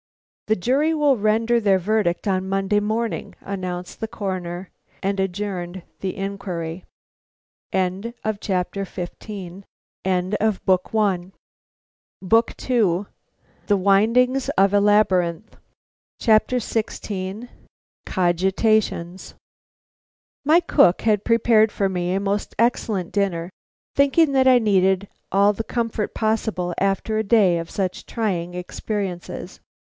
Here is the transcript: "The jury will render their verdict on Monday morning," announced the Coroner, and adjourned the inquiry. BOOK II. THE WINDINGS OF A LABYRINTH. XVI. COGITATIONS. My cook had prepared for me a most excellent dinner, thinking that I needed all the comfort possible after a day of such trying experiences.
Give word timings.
"The 0.47 0.55
jury 0.55 0.95
will 0.95 1.15
render 1.15 1.59
their 1.59 1.77
verdict 1.77 2.27
on 2.27 2.49
Monday 2.49 2.79
morning," 2.79 3.35
announced 3.41 3.99
the 3.99 4.07
Coroner, 4.07 4.71
and 5.03 5.19
adjourned 5.19 5.83
the 5.99 6.15
inquiry. 6.17 6.85
BOOK 7.71 8.05
II. 8.09 8.15
THE 8.81 9.65
WINDINGS 13.77 14.49
OF 14.57 14.73
A 14.73 14.79
LABYRINTH. 14.79 15.57
XVI. 16.19 17.47
COGITATIONS. 18.07 19.33
My 20.43 20.59
cook 20.61 21.01
had 21.01 21.23
prepared 21.23 21.71
for 21.71 21.87
me 21.87 22.13
a 22.15 22.19
most 22.19 22.55
excellent 22.57 23.11
dinner, 23.11 23.51
thinking 23.95 24.31
that 24.31 24.47
I 24.47 24.57
needed 24.57 25.07
all 25.31 25.53
the 25.53 25.63
comfort 25.63 26.15
possible 26.15 26.73
after 26.79 27.19
a 27.19 27.23
day 27.23 27.59
of 27.59 27.69
such 27.69 28.07
trying 28.07 28.55
experiences. 28.55 29.59